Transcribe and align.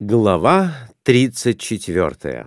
Глава 0.00 0.74
34 1.02 2.46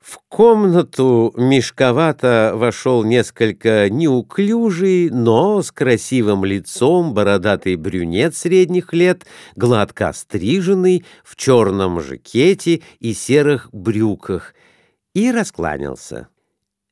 В 0.00 0.18
комнату 0.30 1.34
мешковато 1.36 2.52
вошел 2.54 3.04
несколько 3.04 3.90
неуклюжий, 3.90 5.10
но 5.10 5.60
с 5.60 5.70
красивым 5.70 6.46
лицом 6.46 7.12
бородатый 7.12 7.76
брюнет 7.76 8.34
средних 8.34 8.94
лет, 8.94 9.26
гладко 9.56 10.10
стриженный, 10.14 11.04
в 11.22 11.36
черном 11.36 12.00
жакете 12.00 12.80
и 12.98 13.12
серых 13.12 13.68
брюках, 13.70 14.54
и 15.12 15.30
раскланялся. 15.30 16.28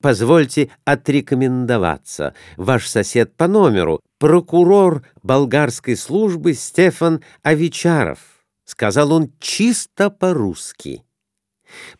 Позвольте 0.02 0.68
отрекомендоваться. 0.84 2.34
Ваш 2.58 2.86
сосед 2.86 3.34
по 3.34 3.48
номеру, 3.48 4.02
прокурор 4.18 5.02
болгарской 5.22 5.96
службы 5.96 6.52
Стефан 6.52 7.22
Авичаров.— 7.42 8.18
сказал 8.68 9.12
он 9.12 9.32
чисто 9.40 10.10
по-русски. 10.10 11.02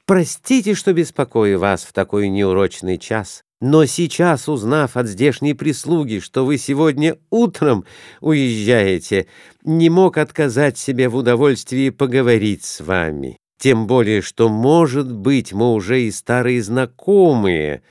«Простите, 0.05 0.75
что 0.75 0.93
беспокою 0.93 1.59
вас 1.59 1.83
в 1.83 1.93
такой 1.93 2.29
неурочный 2.29 2.99
час, 2.99 3.43
но 3.61 3.87
сейчас, 3.87 4.49
узнав 4.49 4.97
от 4.97 5.07
здешней 5.09 5.55
прислуги, 5.55 6.21
что 6.21 6.45
вы 6.45 6.59
сегодня 6.59 7.19
утром 7.31 7.85
уезжаете, 8.21 9.27
не 9.65 9.89
мог 9.89 10.19
отказать 10.19 10.79
себе 10.79 11.09
в 11.09 11.17
удовольствии 11.17 11.91
поговорить 11.91 12.65
с 12.65 12.81
вами. 12.81 13.39
Тем 13.59 13.87
более, 13.87 14.21
что, 14.21 14.49
может 14.49 15.11
быть, 15.11 15.53
мы 15.53 15.73
уже 15.73 16.03
и 16.03 16.11
старые 16.11 16.63
знакомые. 16.63 17.83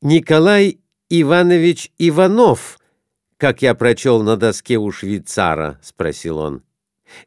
Николай 0.00 0.78
Иванович 1.10 1.90
Иванов, 1.98 2.78
как 3.36 3.62
я 3.62 3.74
прочел 3.74 4.22
на 4.22 4.36
доске 4.36 4.78
у 4.78 4.90
швейцара,— 4.92 5.78
спросил 5.82 6.38
он. 6.38 6.62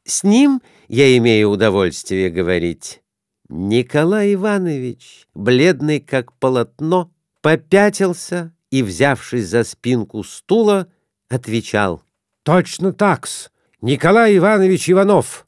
С 0.03 0.23
ним 0.23 0.61
я 0.87 1.15
имею 1.17 1.49
удовольствие 1.49 2.29
говорить. 2.29 3.01
Николай 3.49 4.33
Иванович, 4.33 5.27
бледный 5.33 5.99
как 5.99 6.33
полотно, 6.33 7.11
попятился 7.41 8.53
и, 8.71 8.81
взявшись 8.81 9.47
за 9.47 9.63
спинку 9.63 10.23
стула, 10.23 10.87
отвечал.— 11.29 12.03
Точно 12.43 12.91
такс. 12.91 13.49
Николай 13.81 14.37
Иванович 14.37 14.89
Иванов, 14.89 15.45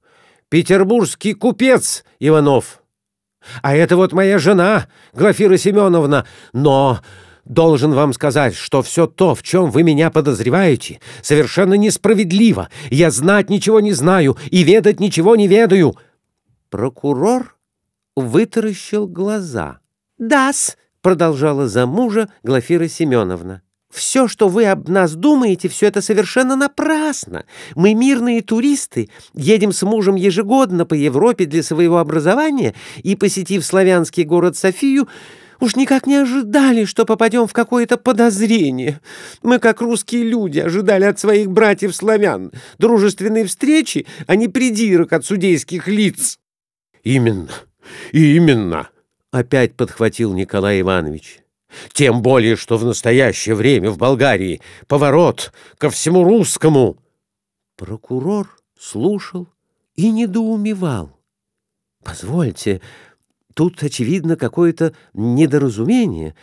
петербургский 0.49 1.33
купец 1.33 2.03
Иванов. 2.19 2.83
А 3.61 3.75
это 3.75 3.95
вот 3.95 4.11
моя 4.11 4.39
жена, 4.39 4.87
Глафира 5.13 5.57
Семеновна, 5.57 6.25
но 6.51 6.99
Должен 7.45 7.93
вам 7.93 8.11
сказать, 8.13 8.55
что 8.55 8.81
все 8.81 9.05
то, 9.05 9.35
в 9.35 9.43
чем 9.43 9.69
вы 9.69 9.83
меня 9.83 10.09
подозреваете, 10.09 10.99
совершенно 11.21 11.75
несправедливо. 11.75 12.69
Я 12.89 13.11
знать 13.11 13.51
ничего 13.51 13.79
не 13.79 13.93
знаю 13.93 14.35
и 14.49 14.63
ведать 14.63 14.99
ничего 14.99 15.35
не 15.35 15.47
ведаю. 15.47 15.95
Прокурор 16.71 17.55
вытаращил 18.15 19.07
глаза. 19.07 19.79
«Да-с»,— 20.17 20.75
продолжала 21.01 21.67
за 21.67 21.85
мужа 21.85 22.29
Глафира 22.41 22.87
Семеновна. 22.87 23.61
«Все, 23.93 24.27
что 24.27 24.49
вы 24.49 24.65
об 24.65 24.89
нас 24.89 25.13
думаете, 25.13 25.69
все 25.69 25.85
это 25.85 26.01
совершенно 26.01 26.55
напрасно. 26.55 27.45
Мы 27.75 27.93
мирные 27.93 28.41
туристы, 28.41 29.09
едем 29.35 29.71
с 29.71 29.83
мужем 29.83 30.15
ежегодно 30.15 30.85
по 30.85 30.95
Европе 30.95 31.45
для 31.45 31.61
своего 31.61 31.99
образования 31.99 32.73
и, 33.03 33.15
посетив 33.15 33.63
славянский 33.63 34.23
город 34.23 34.57
Софию, 34.57 35.07
Уж 35.59 35.75
никак 35.75 36.05
не 36.07 36.15
ожидали, 36.15 36.85
что 36.85 37.05
попадем 37.05 37.47
в 37.47 37.53
какое-то 37.53 37.97
подозрение. 37.97 38.99
Мы, 39.41 39.59
как 39.59 39.81
русские 39.81 40.23
люди, 40.23 40.59
ожидали 40.59 41.05
от 41.05 41.19
своих 41.19 41.49
братьев-славян 41.49 42.51
дружественной 42.77 43.45
встречи, 43.45 44.05
а 44.27 44.35
не 44.35 44.47
придирок 44.47 45.13
от 45.13 45.25
судейских 45.25 45.87
лиц.— 45.87 46.39
Именно, 47.03 47.51
именно,— 48.11 48.89
опять 49.31 49.75
подхватил 49.75 50.33
Николай 50.33 50.81
Иванович.— 50.81 51.39
Тем 51.93 52.21
более, 52.21 52.55
что 52.55 52.77
в 52.77 52.85
настоящее 52.85 53.55
время 53.55 53.91
в 53.91 53.97
Болгарии 53.97 54.61
поворот 54.87 55.53
ко 55.77 55.89
всему 55.89 56.23
русскому. 56.23 56.97
Прокурор 57.77 58.57
слушал 58.79 59.47
и 59.95 60.09
недоумевал.— 60.09 61.17
Позвольте, 62.03 62.81
Тут, 63.55 63.81
очевидно, 63.81 64.35
какое-то 64.35 64.93
недоразумение. 65.13 66.35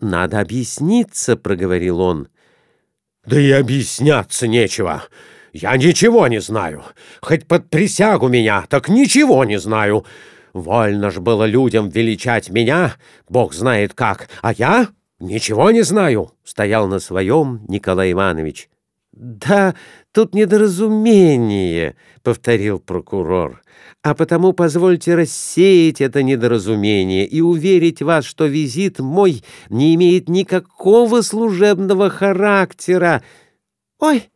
Надо 0.00 0.40
объясниться,— 0.40 1.36
проговорил 1.36 2.00
он.— 2.00 2.28
Да 3.26 3.38
и 3.38 3.50
объясняться 3.50 4.48
нечего. 4.48 5.04
Я 5.52 5.76
ничего 5.76 6.26
не 6.26 6.40
знаю. 6.40 6.82
Хоть 7.20 7.46
под 7.46 7.68
присягу 7.68 8.28
меня, 8.28 8.64
так 8.68 8.88
ничего 8.88 9.44
не 9.44 9.58
знаю. 9.58 10.06
Вольно 10.54 11.10
ж 11.10 11.20
было 11.20 11.44
людям 11.44 11.90
величать 11.90 12.48
меня, 12.48 12.94
бог 13.28 13.52
знает 13.52 13.92
как, 13.92 14.28
а 14.40 14.52
я 14.52 14.88
ничего 15.20 15.70
не 15.70 15.82
знаю,— 15.82 16.32
стоял 16.44 16.88
на 16.88 16.98
своем 16.98 17.64
Николай 17.68 18.12
Иванович.— 18.12 18.70
Да, 19.12 19.74
тут 20.14 20.32
недоразумение,— 20.34 21.96
повторил 22.22 22.78
прокурор. 22.78 23.60
А 24.02 24.14
потому 24.14 24.52
позвольте 24.52 25.14
рассеять 25.14 26.00
это 26.00 26.22
недоразумение 26.22 27.26
и 27.26 27.40
уверить 27.40 28.00
вас, 28.00 28.24
что 28.24 28.46
визит 28.46 29.00
мой 29.00 29.42
не 29.70 29.94
имеет 29.96 30.28
никакого 30.28 31.22
служебного 31.22 32.10
характера.— 32.10 33.22
Ой, 33.98 34.30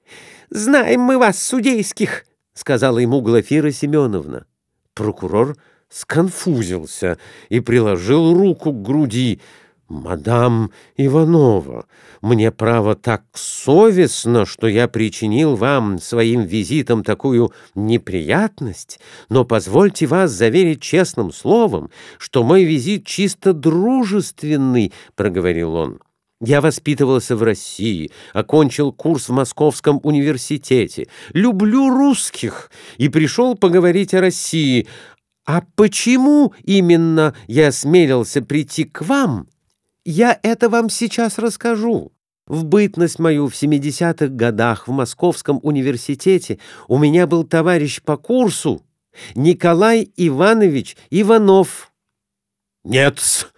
знаем 0.51 1.01
мы 1.01 1.17
вас, 1.17 1.41
судейских,— 1.41 2.25
сказала 2.55 2.99
ему 2.99 3.21
Глафира 3.21 3.71
Семеновна. 3.71 4.47
Прокурор 4.95 5.57
сконфузился 5.89 7.19
и 7.51 7.61
приложил 7.61 8.35
руку 8.35 8.73
к 8.73 8.83
груди. 8.83 9.41
«Мадам 9.89 10.71
Иванова, 10.99 11.87
мне, 12.21 12.53
право, 12.53 12.95
так 12.95 13.25
совестно, 13.33 14.45
что 14.45 14.69
я 14.69 14.87
причинил 14.87 15.57
вам 15.57 15.99
своим 15.99 16.43
визитом 16.43 17.03
такую 17.03 17.55
неприятность, 17.75 19.01
но 19.31 19.47
позвольте 19.47 20.05
вас 20.05 20.31
заверить 20.31 20.83
честным 20.83 21.33
словом, 21.33 21.91
что 22.19 22.45
мой 22.45 22.65
визит 22.65 23.07
чисто 23.07 23.55
дружественный»,— 23.55 24.93
проговорил 25.17 25.75
он. 25.75 26.01
«Я 26.43 26.61
воспитывался 26.61 27.35
в 27.35 27.43
России, 27.43 28.11
окончил 28.35 28.93
курс 28.93 29.31
в 29.31 29.33
Московском 29.33 30.01
университете, 30.03 31.09
люблю 31.33 31.89
русских 31.89 32.71
и 32.99 33.09
пришел 33.09 33.55
поговорить 33.55 34.13
о 34.13 34.21
России. 34.21 34.87
А 35.47 35.63
почему 35.77 36.53
именно 36.63 37.35
я 37.47 37.69
осмелился 37.69 38.43
прийти 38.43 38.85
к 38.85 39.01
вам?» 39.01 39.49
Я 40.11 40.41
это 40.43 40.71
вам 40.71 40.89
сейчас 40.89 41.39
расскажу. 41.39 42.13
В 42.47 42.65
бытность 42.65 43.19
мою 43.19 43.47
в 43.47 43.53
70-х 43.53 44.29
годах 44.29 44.89
в 44.89 44.91
Московском 44.91 45.61
университете 45.63 46.59
у 46.87 46.97
меня 46.97 47.27
был 47.27 47.45
товарищ 47.45 48.01
по 48.01 48.17
курсу 48.17 48.81
Николай 49.35 50.11
Иванович 50.17 50.97
Иванов.— 51.11 51.93
Нет, 52.85 53.53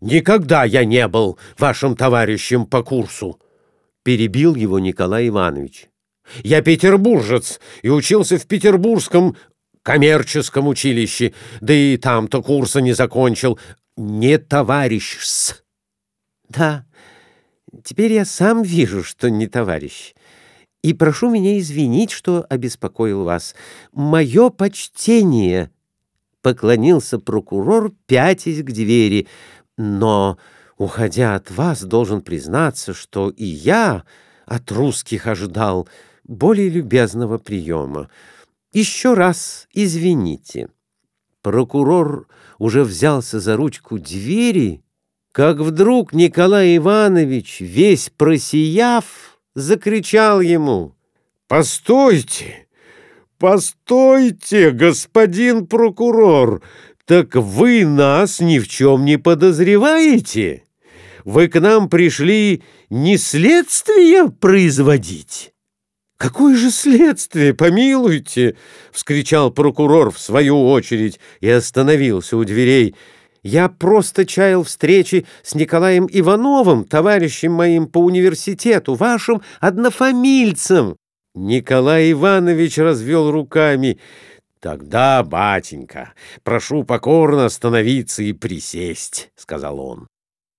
никогда 0.00 0.64
я 0.64 0.84
не 0.84 1.06
был 1.06 1.38
вашим 1.56 1.94
товарищем 1.94 2.66
по 2.66 2.82
курсу,— 2.82 3.40
перебил 4.02 4.56
его 4.56 4.80
Николай 4.80 5.28
Иванович.— 5.28 5.86
Я 6.42 6.62
петербуржец 6.62 7.60
и 7.82 7.90
учился 7.90 8.38
в 8.38 8.46
Петербургском 8.48 9.36
коммерческом 9.84 10.66
училище, 10.66 11.32
да 11.60 11.72
и 11.72 11.96
там-то 11.96 12.42
курса 12.42 12.80
не 12.80 12.92
закончил. 12.92 13.56
Не 13.96 14.38
товарищ-с. 14.38 15.61
Да, 16.52 16.84
теперь 17.82 18.12
я 18.12 18.24
сам 18.24 18.62
вижу, 18.62 19.02
что 19.02 19.30
не 19.30 19.46
товарищ. 19.46 20.14
И 20.82 20.92
прошу 20.92 21.30
меня 21.30 21.58
извинить, 21.58 22.10
что 22.10 22.44
обеспокоил 22.48 23.24
вас. 23.24 23.54
Мое 23.92 24.50
почтение!» 24.50 25.70
Поклонился 26.42 27.18
прокурор, 27.18 27.94
пятясь 28.06 28.62
к 28.62 28.72
двери. 28.72 29.28
«Но, 29.78 30.38
уходя 30.76 31.36
от 31.36 31.50
вас, 31.50 31.82
должен 31.82 32.20
признаться, 32.20 32.92
что 32.92 33.30
и 33.30 33.44
я 33.44 34.04
от 34.44 34.70
русских 34.72 35.26
ожидал 35.26 35.88
более 36.24 36.68
любезного 36.68 37.38
приема. 37.38 38.10
Еще 38.72 39.14
раз 39.14 39.68
извините». 39.72 40.68
Прокурор 41.42 42.28
уже 42.58 42.84
взялся 42.84 43.40
за 43.40 43.56
ручку 43.56 43.98
двери, 43.98 44.81
как 45.32 45.58
вдруг 45.58 46.12
Николай 46.12 46.76
Иванович, 46.76 47.60
весь 47.60 48.10
просияв, 48.10 49.38
закричал 49.54 50.40
ему. 50.40 50.94
«Постойте! 51.48 52.66
Постойте, 53.38 54.70
господин 54.70 55.66
прокурор! 55.66 56.62
Так 57.06 57.34
вы 57.34 57.84
нас 57.84 58.40
ни 58.40 58.58
в 58.58 58.68
чем 58.68 59.04
не 59.04 59.18
подозреваете? 59.18 60.64
Вы 61.24 61.48
к 61.48 61.60
нам 61.60 61.88
пришли 61.88 62.62
не 62.90 63.16
следствие 63.16 64.30
производить?» 64.30 65.52
«Какое 66.16 66.56
же 66.56 66.70
следствие, 66.70 67.52
помилуйте!»— 67.52 68.56
вскричал 68.92 69.50
прокурор 69.50 70.12
в 70.12 70.20
свою 70.20 70.68
очередь 70.70 71.18
и 71.40 71.50
остановился 71.50 72.36
у 72.36 72.44
дверей. 72.44 72.94
«Я 73.42 73.68
просто 73.68 74.24
чаял 74.24 74.62
встречи 74.62 75.26
с 75.42 75.54
Николаем 75.54 76.08
Ивановым, 76.10 76.84
товарищем 76.84 77.52
моим 77.52 77.86
по 77.86 77.98
университету, 77.98 78.94
вашим 78.94 79.42
однофамильцем!» 79.60 80.96
Николай 81.34 82.12
Иванович 82.12 82.78
развел 82.78 83.30
руками. 83.30 83.98
«Тогда, 84.60 85.22
батенька, 85.24 86.12
прошу 86.44 86.84
покорно 86.84 87.46
остановиться 87.46 88.22
и 88.22 88.32
присесть»,— 88.32 89.30
сказал 89.34 89.80
он. 89.80 90.06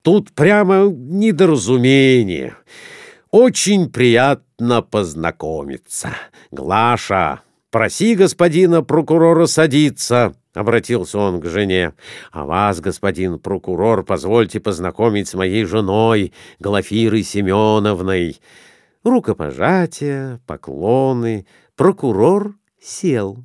«Тут 0.03 0.33
прямо 0.33 0.89
недоразумение». 0.89 2.57
Очень 3.33 3.89
приятно 3.89 4.83
познакомиться. 4.83 6.09
Глаша, 6.51 7.41
проси 7.71 8.13
господина 8.13 8.83
прокурора 8.83 9.47
садиться,— 9.47 10.35
обратился 10.54 11.18
он 11.18 11.42
к 11.42 11.46
жене. 11.46 11.94
А 12.32 12.46
вас, 12.46 12.80
господин 12.80 13.40
прокурор, 13.40 14.04
позвольте 14.04 14.60
познакомить 14.60 15.28
с 15.28 15.34
моей 15.34 15.66
женой, 15.66 16.34
Глафирой 16.60 17.24
Семеновной. 17.24 18.40
Рукопожатия, 19.04 20.40
поклоны. 20.46 21.46
Прокурор 21.76 22.56
сел. 22.82 23.44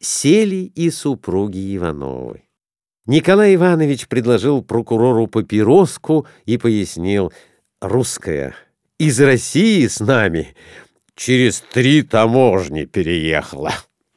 Сели 0.00 0.72
и 0.74 0.90
супруги 0.90 1.76
Ивановой. 1.76 2.48
Николай 3.06 3.54
Иванович 3.54 4.08
предложил 4.08 4.62
прокурору 4.62 5.26
папироску 5.26 6.26
и 6.46 6.56
пояснил 6.56 7.32
«русская» 7.80 8.54
из 8.98 9.20
России 9.20 9.86
с 9.86 10.00
нами 10.00 10.54
через 11.14 11.60
три 11.60 12.02
таможни 12.02 12.84
переехала. 12.84 13.72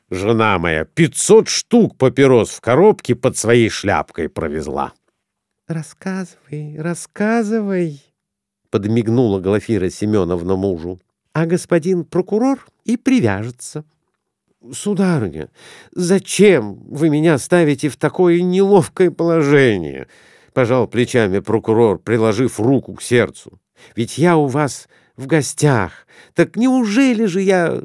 Жена 0.09 0.57
моя 0.57 0.85
пятьсот 0.85 1.47
штук 1.47 1.97
папирос 1.97 2.49
в 2.49 2.61
коробке 2.61 3.15
под 3.15 3.37
своей 3.37 3.69
шляпкой 3.69 4.29
провезла.— 4.29 4.93
Рассказывай, 5.67 6.77
рассказывай,— 6.79 8.01
подмигнула 8.69 9.41
Глафира 9.41 9.89
Семеновна 9.89 10.55
мужу.— 10.55 11.01
А 11.33 11.45
господин 11.45 12.05
прокурор 12.05 12.65
и 12.85 12.95
привяжется.— 12.95 13.83
Сударыня, 14.71 15.49
зачем 15.91 16.75
вы 16.89 17.09
меня 17.09 17.37
ставите 17.37 17.89
в 17.89 17.97
такое 17.97 18.41
неловкое 18.41 19.11
положение?— 19.11 20.07
пожал 20.53 20.87
плечами 20.87 21.39
прокурор, 21.39 21.99
приложив 21.99 22.59
руку 22.59 22.93
к 22.93 23.01
сердцу. 23.01 23.59
Ведь 23.95 24.17
я 24.17 24.37
у 24.37 24.47
вас 24.47 24.87
в 25.15 25.27
гостях. 25.27 26.07
Так 26.33 26.55
неужели 26.55 27.25
же 27.25 27.41
я... 27.41 27.81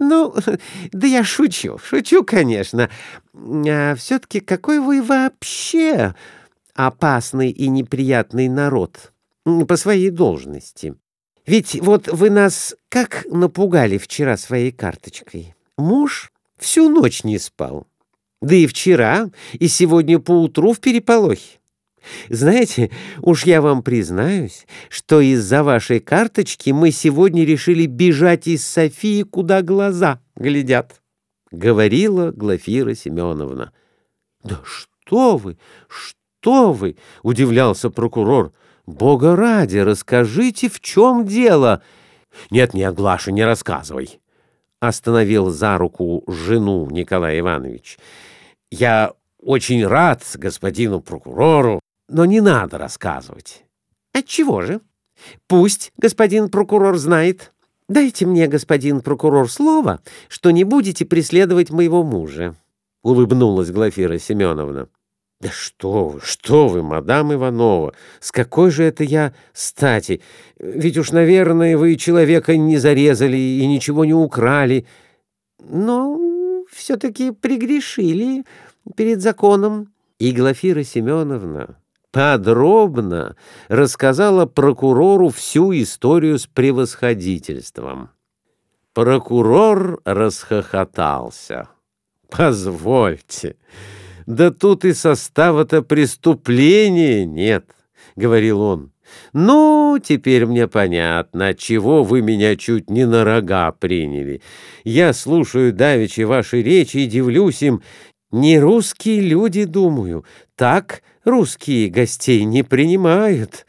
Ну, 0.00 0.34
да 0.92 1.06
я 1.06 1.22
шучу, 1.22 1.78
шучу, 1.78 2.24
конечно. 2.24 2.90
А 3.32 3.94
все-таки 3.94 4.40
какой 4.40 4.80
вы 4.80 5.02
вообще 5.02 6.16
опасный 6.74 7.50
и 7.50 7.68
неприятный 7.68 8.48
народ 8.48 9.12
по 9.44 9.76
своей 9.76 10.10
должности. 10.10 10.94
Ведь 11.46 11.80
вот 11.80 12.08
вы 12.08 12.30
нас 12.30 12.74
как 12.88 13.26
напугали 13.30 13.98
вчера 13.98 14.36
своей 14.36 14.72
карточкой. 14.72 15.54
Муж 15.76 16.32
всю 16.58 16.88
ночь 16.88 17.22
не 17.22 17.38
спал. 17.38 17.86
Да 18.40 18.54
и 18.54 18.66
вчера, 18.66 19.30
и 19.52 19.68
сегодня 19.68 20.18
поутру 20.18 20.72
в 20.72 20.80
переполохе. 20.80 21.59
Знаете, 22.28 22.90
уж 23.20 23.44
я 23.44 23.60
вам 23.60 23.82
признаюсь, 23.82 24.66
что 24.88 25.20
из-за 25.20 25.62
вашей 25.62 26.00
карточки 26.00 26.70
мы 26.70 26.90
сегодня 26.90 27.44
решили 27.44 27.86
бежать 27.86 28.46
из 28.46 28.66
Софии, 28.66 29.22
куда 29.22 29.62
глаза 29.62 30.20
глядят,— 30.36 31.00
говорила 31.50 32.30
Глафира 32.30 32.94
Семеновна.— 32.94 33.72
Да 34.44 34.60
что 34.64 35.36
вы, 35.36 35.58
что 35.88 36.72
вы!— 36.72 36.96
удивлялся 37.22 37.90
прокурор.— 37.90 38.52
Бога 38.86 39.36
ради, 39.36 39.78
расскажите, 39.78 40.68
в 40.68 40.80
чем 40.80 41.26
дело? 41.26 41.82
Нет,— 42.50 42.74
Нет-нет, 42.74 42.94
Глаша, 42.94 43.32
не 43.32 43.44
рассказывай,— 43.44 44.20
остановил 44.80 45.50
за 45.50 45.76
руку 45.76 46.24
жену 46.26 46.88
Николай 46.90 47.40
Иванович.— 47.40 47.98
Я 48.70 49.12
очень 49.42 49.86
рад 49.86 50.22
господину 50.34 51.00
прокурору, 51.00 51.80
но 52.10 52.24
не 52.24 52.40
надо 52.40 52.76
рассказывать. 52.76 53.64
Отчего 54.12 54.62
же? 54.62 54.80
Пусть 55.46 55.92
господин 55.96 56.48
прокурор 56.48 56.96
знает. 56.96 57.52
Дайте 57.88 58.26
мне, 58.26 58.46
господин 58.46 59.00
прокурор, 59.00 59.50
слово, 59.50 60.00
что 60.28 60.50
не 60.50 60.64
будете 60.64 61.04
преследовать 61.04 61.70
моего 61.70 62.02
мужа. 62.02 62.54
Улыбнулась 63.02 63.70
Глафира 63.70 64.18
Семеновна. 64.18 64.88
Да 65.40 65.48
что 65.50 66.08
вы, 66.08 66.20
что 66.20 66.68
вы, 66.68 66.82
мадам 66.82 67.32
Иванова, 67.32 67.94
с 68.20 68.30
какой 68.30 68.70
же 68.70 68.84
это 68.84 69.04
я 69.04 69.32
стати? 69.54 70.20
Ведь 70.58 70.98
уж, 70.98 71.12
наверное, 71.12 71.78
вы 71.78 71.96
человека 71.96 72.56
не 72.56 72.76
зарезали 72.76 73.38
и 73.38 73.66
ничего 73.66 74.04
не 74.04 74.12
украли. 74.12 74.86
Но 75.58 76.18
все-таки 76.70 77.30
пригрешили 77.30 78.44
перед 78.96 79.22
законом. 79.22 79.92
И 80.18 80.32
Глафира 80.32 80.82
Семеновна 80.82 81.80
подробно 82.10 83.36
рассказала 83.68 84.46
прокурору 84.46 85.28
всю 85.28 85.72
историю 85.72 86.38
с 86.38 86.46
превосходительством. 86.46 88.10
Прокурор 88.92 90.00
расхохотался. 90.04 91.68
«Позвольте, 92.28 93.56
да 94.26 94.50
тут 94.50 94.84
и 94.84 94.92
состава-то 94.92 95.82
преступления 95.82 97.24
нет»,— 97.24 97.70
говорил 98.16 98.60
он. 98.60 98.92
«Ну, 99.32 99.98
теперь 100.02 100.46
мне 100.46 100.68
понятно, 100.68 101.54
чего 101.54 102.04
вы 102.04 102.22
меня 102.22 102.54
чуть 102.56 102.90
не 102.90 103.06
на 103.06 103.24
рога 103.24 103.72
приняли. 103.72 104.42
Я 104.84 105.12
слушаю 105.12 105.72
давеча 105.72 106.26
ваши 106.26 106.62
речи 106.62 106.98
и 106.98 107.06
дивлюсь 107.06 107.62
им. 107.62 107.82
Не 108.30 108.60
русские 108.60 109.20
люди, 109.20 109.64
думаю, 109.64 110.24
так 110.54 111.02
русские 111.24 111.88
гостей 111.88 112.44
не 112.44 112.62
принимают. 112.62 113.66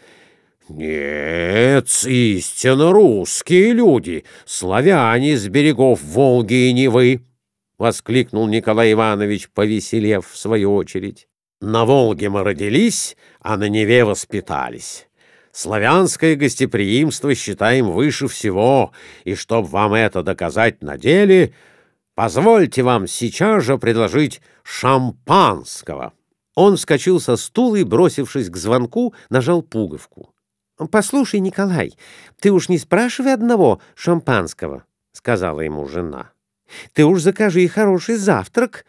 Нет, 0.69 1.87
истинно 2.05 2.91
русские 2.91 3.73
люди, 3.73 4.23
славяне 4.45 5.35
с 5.35 5.47
берегов 5.47 6.01
Волги 6.01 6.69
и 6.69 6.73
Невы, 6.73 7.21
воскликнул 7.77 8.47
Николай 8.47 8.93
Иванович, 8.93 9.49
повеселев 9.49 10.29
в 10.29 10.37
свою 10.37 10.75
очередь. 10.75 11.27
На 11.59 11.85
Волге 11.85 12.29
мы 12.29 12.43
родились, 12.43 13.17
а 13.41 13.57
на 13.57 13.67
Неве 13.67 14.05
воспитались. 14.05 15.07
Славянское 15.51 16.35
гостеприимство 16.35 17.35
считаем 17.35 17.91
выше 17.91 18.27
всего, 18.27 18.93
и 19.25 19.35
чтоб 19.35 19.67
вам 19.67 19.93
это 19.93 20.23
доказать 20.23 20.81
на 20.81 20.97
деле, 20.97 21.53
позвольте 22.15 22.83
вам 22.83 23.07
сейчас 23.07 23.65
же 23.65 23.77
предложить 23.77 24.41
шампанского. 24.63 26.13
Он 26.55 26.75
вскочил 26.75 27.19
со 27.19 27.37
стула 27.37 27.77
и, 27.77 27.83
бросившись 27.83 28.49
к 28.49 28.57
звонку, 28.57 29.13
нажал 29.29 29.61
пуговку.— 29.61 30.33
Послушай, 30.91 31.39
Николай, 31.39 31.95
ты 32.39 32.51
уж 32.51 32.67
не 32.67 32.77
спрашивай 32.77 33.33
одного 33.33 33.81
шампанского,— 33.95 34.85
сказала 35.11 35.61
ему 35.61 35.87
жена.— 35.87 36.31
Ты 36.93 37.05
уж 37.05 37.21
закажи 37.21 37.67
хороший 37.67 38.15
завтрак. 38.15 38.85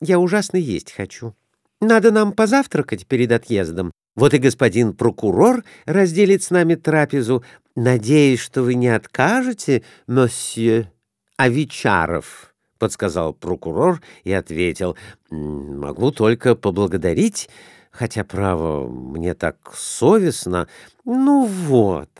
Я 0.00 0.18
ужасно 0.18 0.56
есть 0.56 0.92
хочу. 0.92 1.34
Надо 1.80 2.10
нам 2.10 2.32
позавтракать 2.32 3.06
перед 3.06 3.30
отъездом. 3.32 3.92
Вот 4.16 4.34
и 4.34 4.38
господин 4.38 4.94
прокурор 4.94 5.64
разделит 5.86 6.42
с 6.42 6.50
нами 6.50 6.74
трапезу. 6.74 7.44
Надеюсь, 7.76 8.40
что 8.40 8.62
вы 8.62 8.74
не 8.74 8.88
откажете, 8.88 9.84
мосье 10.08 10.90
Авичаров.— 11.36 12.46
подсказал 12.78 13.32
прокурор 13.34 14.00
и 14.24 14.32
ответил. 14.32 14.96
«Могу 15.30 16.10
только 16.10 16.54
поблагодарить, 16.54 17.48
хотя, 17.90 18.24
право, 18.24 18.88
мне 18.88 19.34
так 19.34 19.56
совестно. 19.74 20.68
Ну 21.04 21.44
вот, 21.44 22.10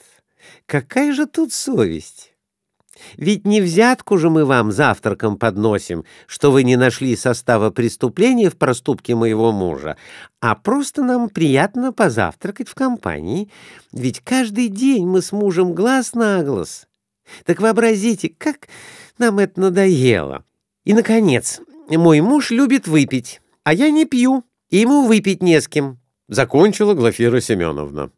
какая 0.66 1.12
же 1.12 1.26
тут 1.26 1.52
совесть?» 1.52 2.34
Ведь 3.16 3.46
не 3.46 3.60
взятку 3.60 4.18
же 4.18 4.30
мы 4.30 4.44
вам 4.44 4.72
завтраком 4.72 5.36
подносим, 5.36 6.04
что 6.26 6.50
вы 6.50 6.64
не 6.64 6.76
нашли 6.76 7.16
состава 7.16 7.70
преступления 7.70 8.50
в 8.50 8.56
проступке 8.56 9.14
моего 9.14 9.52
мужа, 9.52 9.96
а 10.40 10.54
просто 10.54 11.02
нам 11.02 11.28
приятно 11.28 11.92
позавтракать 11.92 12.68
в 12.68 12.74
компании, 12.74 13.50
ведь 13.92 14.20
каждый 14.20 14.68
день 14.68 15.06
мы 15.06 15.22
с 15.22 15.32
мужем 15.32 15.74
глаз 15.74 16.14
на 16.14 16.42
глаз. 16.42 16.86
Так 17.44 17.60
вообразите, 17.60 18.34
как 18.36 18.68
нам 19.18 19.38
это 19.38 19.60
надоело. 19.60 20.44
И, 20.88 20.94
наконец, 20.94 21.60
мой 21.90 22.22
муж 22.22 22.50
любит 22.50 22.88
выпить, 22.88 23.42
а 23.62 23.74
я 23.74 23.90
не 23.90 24.06
пью, 24.06 24.44
и 24.70 24.78
ему 24.78 25.06
выпить 25.06 25.42
не 25.42 25.60
с 25.60 25.68
кем. 25.68 25.98
Закончила 26.28 26.94
Глафира 26.94 27.40
Семеновна. 27.40 28.10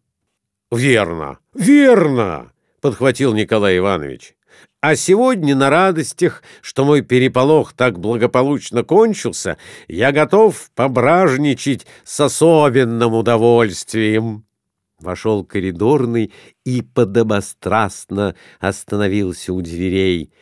«Верно, 0.70 1.40
верно!»— 1.52 2.52
подхватил 2.80 3.34
Николай 3.34 3.78
Иванович. 3.78 4.36
А 4.80 4.94
сегодня 4.94 5.56
на 5.56 5.68
радостях, 5.68 6.44
что 6.62 6.84
мой 6.84 7.02
переполох 7.02 7.72
так 7.72 7.98
благополучно 7.98 8.84
кончился, 8.84 9.56
я 9.88 10.12
готов 10.12 10.70
пображничать 10.76 11.88
с 12.04 12.20
особенным 12.20 13.14
удовольствием. 13.14 14.44
Вошел 15.00 15.44
коридорный 15.44 16.32
и 16.64 16.82
подобострастно 16.82 18.36
остановился 18.60 19.52
у 19.52 19.60
дверей. 19.60 20.32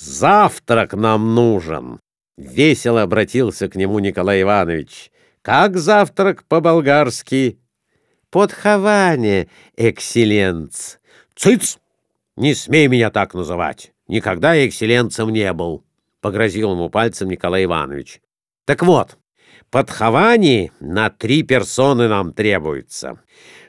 «Завтрак 0.00 0.94
нам 0.94 1.34
нужен!»— 1.34 1.98
весело 2.36 3.02
обратился 3.02 3.68
к 3.68 3.74
нему 3.74 3.98
Николай 3.98 4.42
Иванович. 4.42 5.10
«Как 5.42 5.76
завтрак 5.76 6.44
по-болгарски?» 6.44 7.58
«Подхование, 8.30 9.48
экселленц!» 9.76 10.98
«Цыц!» 11.34 11.78
«Не 12.36 12.54
смей 12.54 12.86
меня 12.86 13.10
так 13.10 13.34
называть! 13.34 13.90
Никогда 14.06 14.54
я 14.54 14.68
экселленцем 14.68 15.30
не 15.30 15.52
был!»— 15.52 15.84
погрозил 16.20 16.72
ему 16.72 16.90
пальцем 16.90 17.28
Николай 17.28 17.64
Иванович. 17.64 18.20
«Так 18.66 18.84
вот, 18.84 19.18
подховани 19.70 20.70
на 20.78 21.10
три 21.10 21.42
персоны 21.42 22.06
нам 22.06 22.32
требуется. 22.32 23.18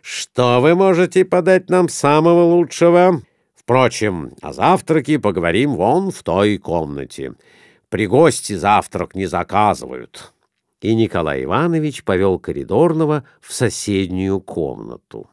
Что 0.04 0.62
вы 0.62 0.76
можете 0.76 1.26
подать 1.26 1.72
нам 1.72 1.90
самого 1.90 2.44
лучшего? 2.44 3.24
Впрочем, 3.70 4.32
о 4.42 4.52
завтраке 4.52 5.20
поговорим 5.20 5.76
вон 5.76 6.10
в 6.10 6.24
той 6.24 6.58
комнате. 6.58 7.36
При 7.90 8.08
гости 8.08 8.54
завтрак 8.54 9.14
не 9.14 9.28
заказывают». 9.28 10.34
И 10.82 10.96
Николай 10.96 11.44
Иванович 11.44 12.04
повел 12.04 12.40
коридорного 12.40 13.26
в 13.40 13.54
соседнюю 13.54 14.40
комнату. 14.42 15.30